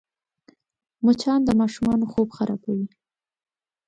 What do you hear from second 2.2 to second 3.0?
خرابوي